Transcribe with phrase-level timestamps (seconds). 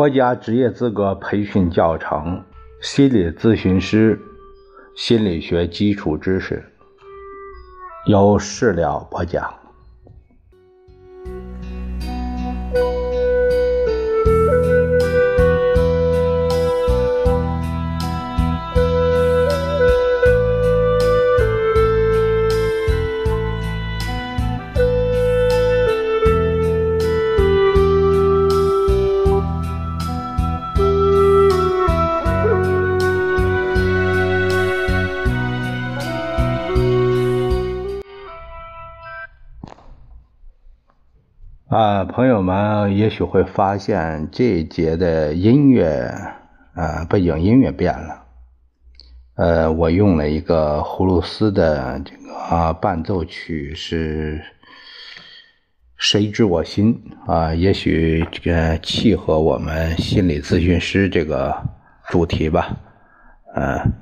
[0.00, 2.42] 国家职业资格培训教程：
[2.80, 4.18] 心理咨询师
[4.96, 6.64] 心理学基础知识，
[8.06, 9.52] 由事了播讲。
[41.70, 46.12] 啊，朋友们也许会发现这一节的音乐，
[46.74, 48.24] 啊，背景音乐变了。
[49.36, 54.42] 呃，我用了一个葫芦丝的这个啊伴奏曲，是
[55.96, 57.54] 谁知我心啊？
[57.54, 61.56] 也许这个契合我们心理咨询师这个
[62.08, 62.76] 主题吧。
[63.54, 63.92] 嗯。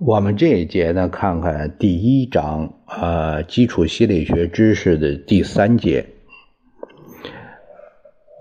[0.00, 2.68] 我们这一节呢，看看第一章，
[3.00, 6.06] 呃，基础心理学知识的第三节，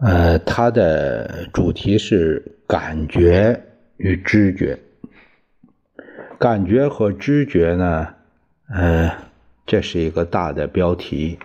[0.02, 3.61] 呃，它的主题是感觉
[3.97, 4.77] 与知觉。
[6.38, 8.08] 感觉和知觉呢，
[8.69, 9.11] 呃，
[9.66, 11.39] 这是一个大的标题。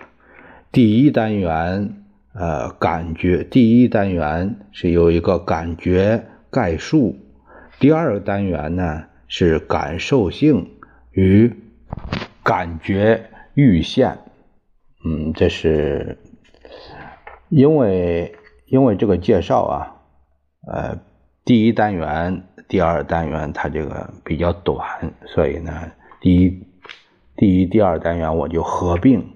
[0.73, 7.17] 第一单元，呃，感觉，第一单元是有一个感觉概述。
[7.79, 9.05] 第二单元呢？
[9.29, 10.71] 是感受性
[11.11, 11.53] 与
[12.47, 14.19] 感觉阈限，
[15.05, 16.17] 嗯，这是
[17.49, 18.33] 因为
[18.67, 19.97] 因为这个介绍啊，
[20.69, 20.97] 呃，
[21.45, 24.79] 第一单元、第二单元它这个比较短，
[25.27, 25.91] 所以呢，
[26.21, 26.63] 第一、
[27.35, 29.27] 第一、第二单元我就合并，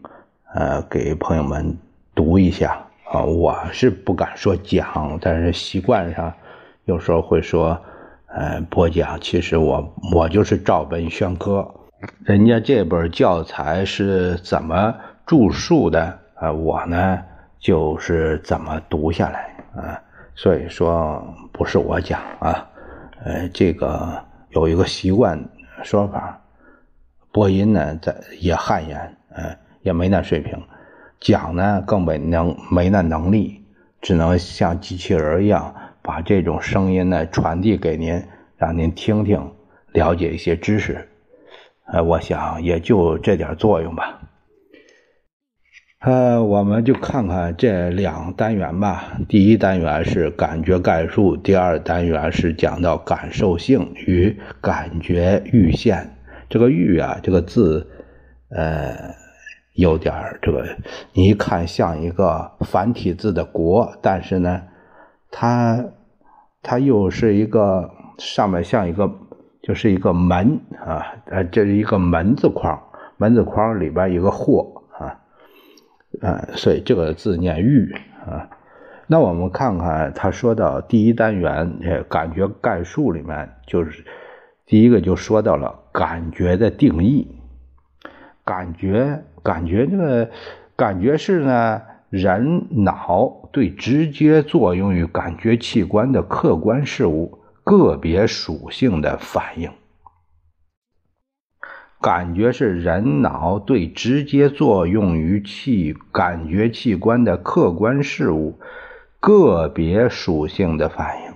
[0.55, 1.77] 呃，给朋友们
[2.15, 3.25] 读一下啊。
[3.25, 6.33] 我是不敢说讲，但是习惯上
[6.85, 7.77] 有时候会说。
[8.33, 11.69] 呃，播讲其实我我就是照本宣科，
[12.25, 14.95] 人家这本教材是怎么
[15.27, 16.51] 著述的啊？
[16.51, 17.23] 我呢
[17.59, 20.01] 就是怎么读下来啊？
[20.35, 21.23] 所以说
[21.53, 22.67] 不是我讲啊，
[23.23, 25.39] 呃，这个有一个习惯
[25.83, 26.41] 说法，
[27.33, 30.59] 播音呢在也汗颜，呃，也没那水平，
[31.21, 33.63] 讲呢更没能没那能力，
[34.01, 35.75] 只能像机器人一样。
[36.03, 38.23] 把这种声音呢传递给您，
[38.57, 39.53] 让您听听，
[39.93, 41.07] 了解一些知识。
[41.93, 44.21] 呃，我想也就这点作用吧。
[46.01, 49.19] 呃，我们就看看这两单元吧。
[49.29, 56.17] 第一单元是感觉概述，第二单元是讲到感受性与感觉阈限。
[56.49, 57.87] 这个“阈”啊，这个字，
[58.49, 59.15] 呃，
[59.75, 60.65] 有点这个，
[61.13, 64.63] 你一看像一个繁体字的“国”，但是呢。
[65.33, 65.85] 它，
[66.61, 69.09] 它又是一个上面像一个，
[69.63, 72.81] 就是一个门啊，呃，这是一个门字框，
[73.17, 75.21] 门字框里边一个货啊，
[76.21, 77.93] 呃，所以这个字念玉
[78.27, 78.49] 啊。
[79.07, 84.05] 那我们看看，他说到第一单元呃感觉概述里面，就是
[84.67, 87.29] 第一个就说到了感觉的定义，
[88.45, 90.31] 感觉，感觉这个
[90.77, 91.83] 感觉是呢。
[92.11, 97.39] 人脑对直接作用于感觉器官的客观事物
[97.71, 99.71] 个别属性的反应，
[102.01, 108.59] 感觉是人脑对直接作用于器感觉器官的客观事物
[109.21, 111.35] 个别属性的反应。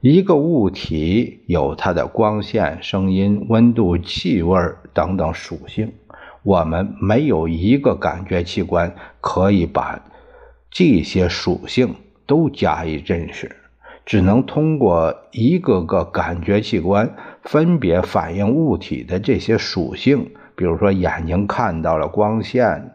[0.00, 4.58] 一个物体有它的光线、声音、温度、气味
[4.92, 5.92] 等等属性。
[6.42, 10.04] 我们没有一个感觉器官可以把
[10.72, 11.94] 这些属性
[12.26, 13.54] 都加以认识，
[14.06, 20.30] 只能通过一个个感觉器官分别反映物体的这些属性。
[20.56, 22.92] 比如说，眼睛看到了光线，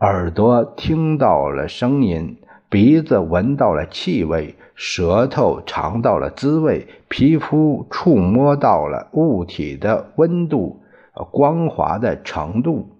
[0.00, 2.36] 耳朵听到了声音，
[2.68, 10.82] 鼻子闻到了气味，舌头尝到了滋味，皮肤触摸到了物体的温度。
[11.32, 12.90] 光滑的程度，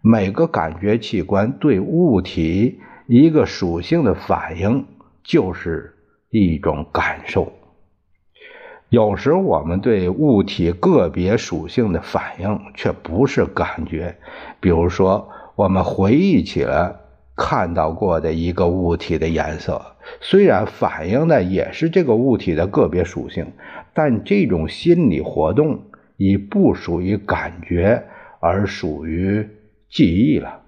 [0.00, 4.84] 每个感觉器官对物体一个属性的反应，
[5.24, 5.94] 就是
[6.32, 7.52] 一种感受。
[8.88, 14.16] 有时我们对物体个别属性的反应却不是感觉。
[14.58, 17.00] 比如说，我们回忆起了
[17.36, 19.80] 看到过的一个物体的颜色，
[20.20, 23.52] 虽然反映的也是这个物体的个别属性，
[23.94, 25.84] 但这种心理活动。
[26.18, 28.04] 已不属于感觉，
[28.38, 29.48] 而属于
[29.90, 30.60] 记忆了。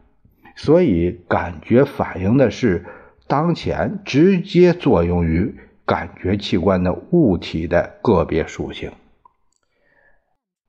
[0.57, 2.85] 所以，感觉反映的是
[3.27, 5.55] 当前直接作用于
[5.87, 8.93] 感觉器官的物体的个别属性。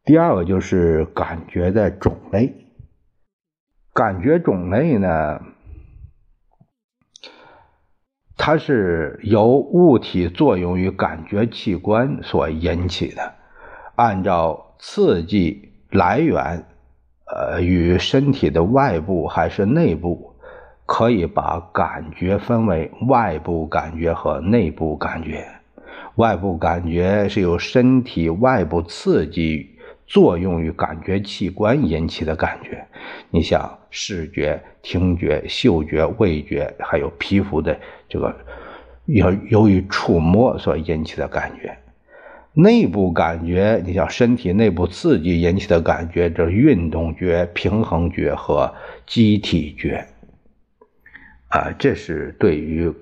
[0.04, 2.54] 第二个就是感觉的种类，
[3.94, 5.42] 感觉种类呢，
[8.38, 13.34] 它是由物体作用于感觉器官所引起的，
[13.96, 16.66] 按照刺激来源，
[17.26, 20.35] 呃，与身体的外部还是内部，
[20.86, 25.46] 可以把感觉分为外部感觉和内部感觉。
[26.16, 29.72] 外部感觉是由身体外部刺激。
[30.08, 32.86] 作用于感觉器官引起的感觉，
[33.32, 37.76] 你像视觉、听觉、嗅觉、味觉，还有皮肤的
[38.08, 38.36] 这个，
[39.06, 41.76] 由由于触摸所引起的感觉。
[42.54, 48.72] 内部感觉，你像身体内部刺激引起的感觉，这运动觉、平衡觉和
[49.08, 50.06] 机体觉。
[51.50, 52.94] 啊，这是对于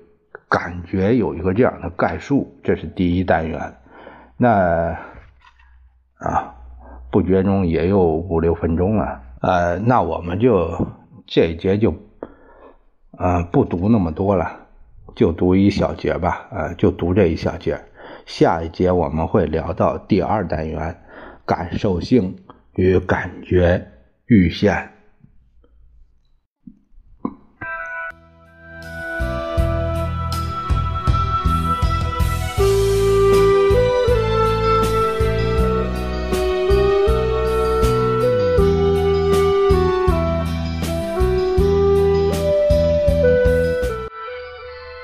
[0.48, 2.58] 感觉有一个这样的概述。
[2.62, 3.74] 这是第一单元。
[4.36, 4.96] 那
[6.18, 6.54] 啊。
[7.10, 10.84] 不觉中也有五六分钟了，呃，那我们就
[11.28, 11.94] 这一节就，
[13.16, 14.66] 呃，不读那么多了，
[15.14, 17.80] 就读一小节吧，呃，就读这一小节。
[18.26, 21.02] 下一节我们会聊到第二单元，
[21.46, 22.36] 感受性
[22.74, 23.92] 与感觉
[24.26, 24.93] 阈限。